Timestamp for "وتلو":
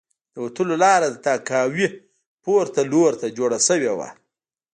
0.43-0.75